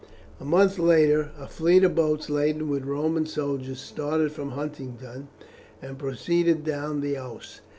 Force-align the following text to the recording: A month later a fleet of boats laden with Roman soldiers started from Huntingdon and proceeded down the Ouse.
A 0.39 0.45
month 0.45 0.79
later 0.79 1.29
a 1.39 1.47
fleet 1.47 1.83
of 1.83 1.93
boats 1.93 2.27
laden 2.27 2.67
with 2.67 2.85
Roman 2.85 3.27
soldiers 3.27 3.79
started 3.79 4.31
from 4.31 4.53
Huntingdon 4.53 5.27
and 5.79 5.99
proceeded 5.99 6.63
down 6.63 7.01
the 7.01 7.17
Ouse. 7.17 7.61